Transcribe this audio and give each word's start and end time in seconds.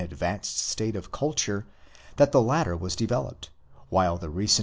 advanced 0.01 0.57
state 0.57 0.95
of 0.95 1.11
culture, 1.11 1.67
that 2.15 2.31
the 2.31 2.41
latter 2.41 2.75
was 2.75 2.95
developed, 2.95 3.51
while 3.89 4.17
the 4.17 4.31
recent. 4.31 4.59